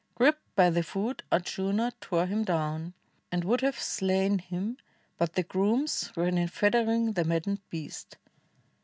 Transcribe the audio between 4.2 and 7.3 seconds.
him, but the grooms ran in Fettering the